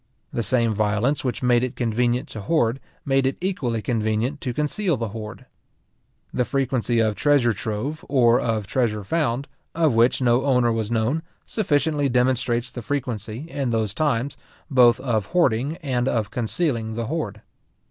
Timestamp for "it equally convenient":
3.27-4.41